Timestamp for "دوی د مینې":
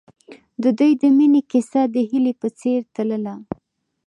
0.79-1.41